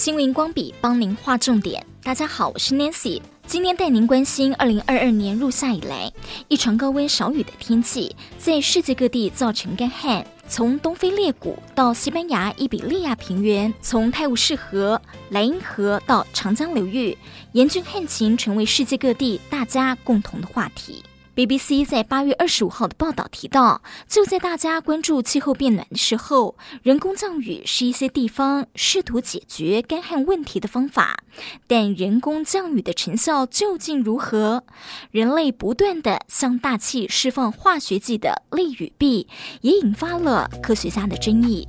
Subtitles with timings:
[0.00, 1.84] 新闻光笔帮您划重点。
[2.02, 6.10] 大家好，我是 Nancy，今天带您关心二零二二年入夏以来
[6.48, 10.26] 异常高温少雨的天气，在世界各地造成干旱。
[10.48, 17.14] 从东非裂谷到西班牙伊比利亚平原，从泰晤士河、莱茵河到长江流域，
[17.52, 21.04] 严峻旱情成为世界各地大家共同的话题。
[21.40, 31.24] BBC 在八月二十五号的报道提到，就在大家关注气候变暖的时候，人工降雨是一些地方试图解决干旱问题的方法。
[31.66, 34.64] 但人工降雨的成效究竟如何？
[35.10, 39.26] 人类不断地向大气释放化学剂的利与弊，
[39.62, 41.66] 也引发了科学家的争议。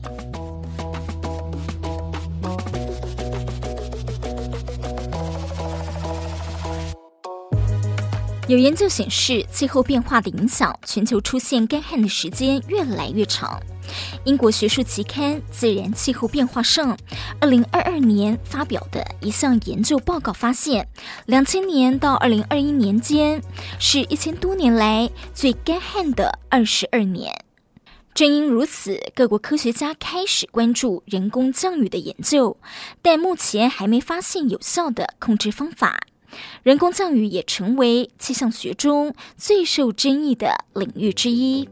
[8.51, 13.57] 有研究显示，气候变化的影响，全球出现干旱的时间越来越长。
[14.25, 16.97] 英国学术期刊《自然气候变化》上，
[17.39, 20.85] 二零二二年发表的一项研究报告发现，
[21.27, 23.41] 两千年到二零二一年间，
[23.79, 27.33] 是一千多年来最干旱的二十二年。
[28.13, 32.57] 正因如此，各国科学家开始关注人工降雨的研究，
[33.01, 36.01] 但目前还没发现有效的控制方法。
[36.63, 41.67] 人工降雨也成为气象学中最受争议的领域之一。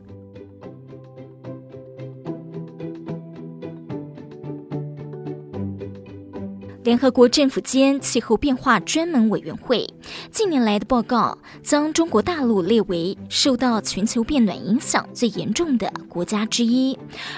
[6.89, 9.87] 联合国政府间气候变化专门委员会
[10.31, 16.97] 近年来的报告，将中国大陆列为受到全球变暖影响最严重的国家之一。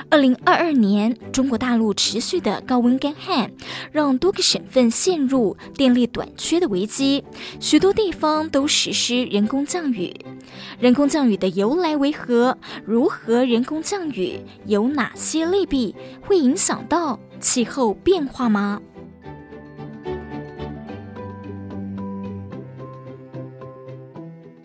[0.09, 3.52] 二零二二年，中国大陆持续的高温干旱，
[3.91, 7.22] 让多个省份陷入电力短缺的危机，
[7.59, 10.16] 许多地方都实施人工降雨。
[10.79, 12.57] 人工降雨的由来为何？
[12.85, 14.39] 如何人工降雨？
[14.66, 15.94] 有哪些利弊？
[16.22, 18.81] 会影响到气候变化吗？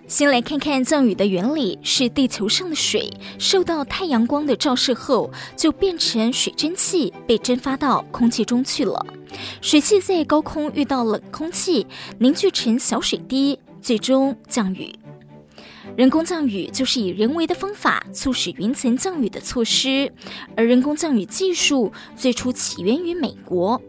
[0.09, 9.05] 先来看看降雨的原理：是地球上的水受到太阳光的照射后，就变成水蒸气，被蒸发到空气中去了。
[9.61, 11.85] 水汽在高空遇到冷空气，
[12.21, 14.95] 凝聚成小水滴，最终降雨。
[15.97, 20.13] 人工降雨就是以人为的方法促使云层降雨的措施，
[20.57, 23.81] 而人工降雨技术最初起源于美国。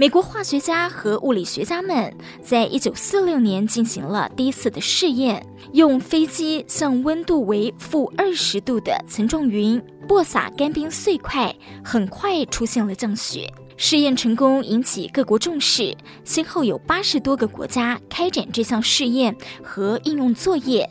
[0.00, 2.10] 美国化学家和物理学家们
[2.42, 9.78] 在一九四六年进行了第一次的试验，用飞机向温度为负二十度的层状云
[10.08, 13.52] 播撒干冰碎块，很快出现了降雪。
[13.76, 15.94] 试验成功引起各国重视，
[16.24, 20.88] 先后有八十多个国家开展这项试验和应用作业。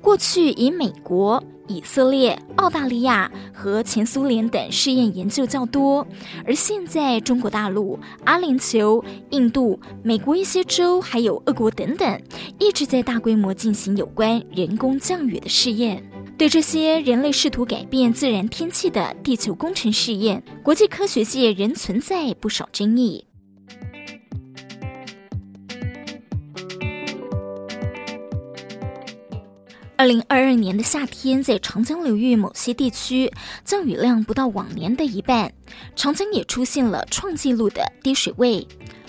[0.00, 1.44] 过去以美国。
[1.68, 6.06] 以色列、澳大利亚和前苏联等试验研究较多，
[6.44, 12.20] 而现在中国大陆、阿联酋、印度、美国一些州，还有俄国等等，
[12.58, 16.02] 一直在大规模进行有关人工降雨的试验。
[16.38, 23.24] 对这些人类试图改变自然天气的地球工程试验，国际科学界仍存在不少争议。
[29.98, 33.32] 二零二二年的夏天，在长江流域某些地区
[33.64, 35.50] 降雨量不到往年的一半，
[35.94, 38.66] 长江也出现了创纪录的低水位。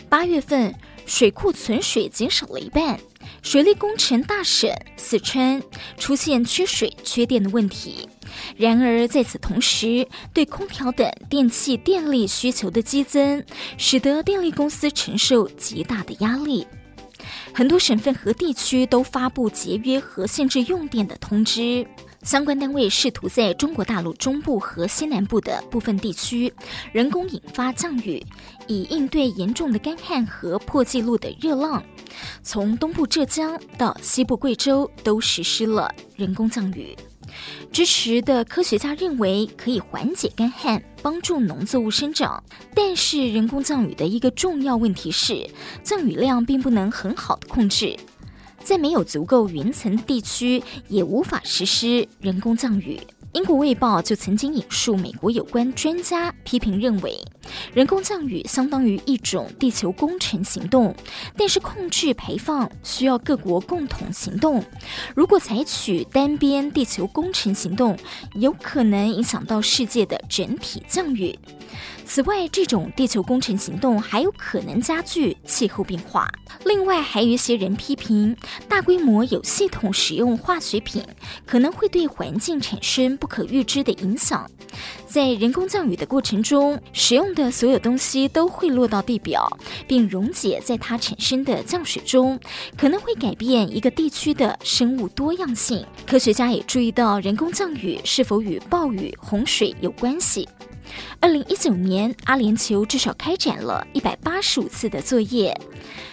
[0.07, 0.73] 八月份，
[1.05, 2.97] 水库存水减少了一半。
[3.43, 5.61] 水利工程大省四川
[5.97, 8.07] 出现缺水、缺电的问题。
[8.55, 13.43] 然而，在此同时，对空调等电器电力需求的激增，
[13.77, 16.65] 使得电力公司承受极大的压力。
[17.53, 21.85] 很多省份和地区都发布节约和限制用电的通知，
[22.22, 26.53] 相关单位试图在中国大陆中部和西南部的部分地区
[26.91, 28.24] 人工引发降雨，
[28.68, 31.84] 以应对严重的干旱和破纪录的热浪。
[32.44, 36.96] 从东部浙江到西部贵州都实施了人工降雨。
[37.72, 42.43] 支持的科学家认为可以缓解干旱，帮助农作物生长。
[42.73, 45.49] 但是人工降雨的一个重要问题是，
[45.84, 47.95] 降雨量并不能很好的控制，
[48.63, 52.99] 在没有足够云层的地区，也无法实施人工降雨。
[53.34, 57.19] 英国卫报就曾经引述美国有关专家批评认为，
[57.73, 60.96] 人工降雨相当于一种地球工程行动，
[61.35, 64.64] 但是控制排放需要各国共同行动。
[65.16, 67.97] 如果采取单边地球工程行动，
[68.35, 71.38] 有可能影响到世界的整体降雨。
[72.05, 76.32] 此外，这种地球工程行动还有可能加剧气候变化。
[76.64, 78.35] 另外，还有一些人批评，
[78.70, 81.03] 大规模有系统使用化学品
[81.46, 84.50] 可能会对环境产生不可预知的影响。
[85.07, 89.49] 在人工降雨的过程中，使用的所有东西都会落到地表，
[89.87, 92.37] 并溶解在它产生的降水中，
[92.77, 95.83] 可能会改变一个地区的生物多样性。
[96.05, 100.47] 科学家也注意到，人工降雨是否与暴雨、洪水有关系。
[101.19, 105.57] 二零一九年，阿联酋至少开展了一百八十五次的作业。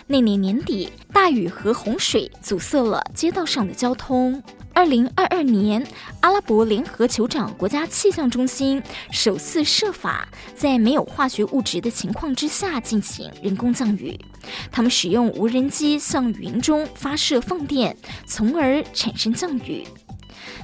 [0.06, 4.42] 那年年底，大雨和洪水阻塞了街道上的交通。
[4.74, 5.86] 二零二二年，
[6.20, 8.82] 阿拉伯联合酋长国家气象中心
[9.12, 14.18] 首次设法在没有化学物质的情况之下进行人工降雨。
[14.72, 19.86] 他们使用无人机向云中发射放电，从而产生降雨。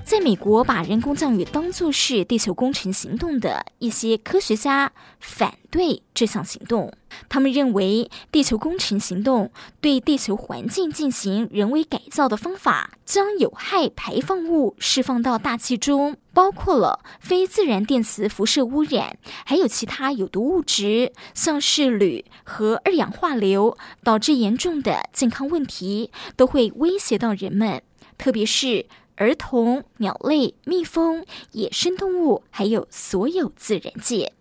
[0.04, 4.90] 在美国，把人工降雨当作是地球工程行动的一些科学家
[5.20, 6.92] 反对这项行动。
[7.28, 9.50] 他们认为，地球工程行动
[9.80, 27.82] 对地球环境进行人为改造的方法，将有害排放物释放到大气中，包括了非自然电磁辐射污染，还有其他有毒物质，像是铝和二氧化硫，导致严重的健康问题，都会威胁到人们，
[28.16, 28.86] 特别是。
[29.16, 34.32] 儿童、鸟类、蜜蜂、野生动物，还有所有自然界，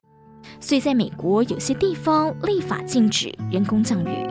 [0.60, 4.28] 所以在美国有些地方立法禁止人工降雨。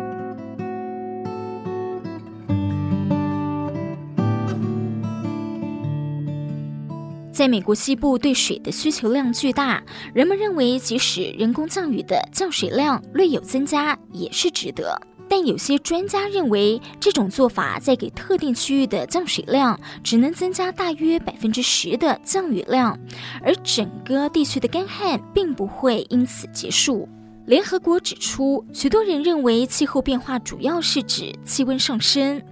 [7.32, 9.80] 在美国西部，对水的需求量巨大，
[10.12, 15.00] 人们认为即使人工降雨的降水量略有增加，也是值得。
[15.28, 22.98] 但有些专家认为，这种做法在给特定区域的降水量只能增加大约百分之十的降雨量，
[23.42, 27.08] 而整个地区的干旱并不会因此结束。
[27.46, 32.42] 联合国指出，许多人认为气候变化主要是指气温上升，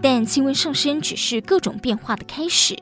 [0.00, 2.74] 但气温上升只是各种变化的开始。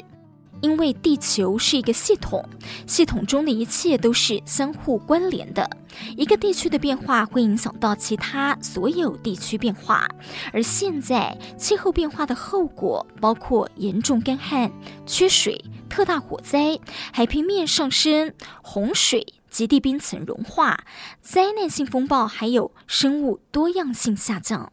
[0.65, 2.43] 因为地球是一个系统，
[2.87, 5.69] 系统中的一切都是相互关联的。
[6.17, 10.09] 一个地区的变化会影响到其他所有地区变化，
[10.55, 14.73] 而现在气候变化的后果包括严重干旱、
[15.05, 16.81] 缺水、特大火灾、
[17.13, 18.33] 海平面上升、
[18.63, 20.83] 洪水极地冰层融化、
[21.21, 24.73] 灾难性风暴，还有生物多样性下降。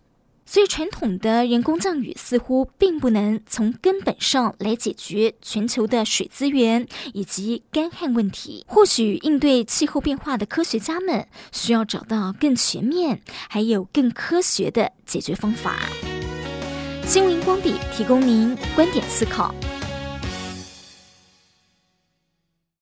[0.52, 8.66] 所以，传统的人工降雨似乎并不能从根本上来解决全球的水资源以及干旱问题。
[8.68, 15.80] 或许，应对气候变化的科学家们需要找到更全面、还有更科学的解决方法。
[17.06, 19.56] 新闻光笔提供您观点思考。